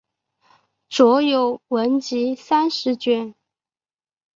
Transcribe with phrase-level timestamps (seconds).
[0.89, 3.35] 着有文集三十卷。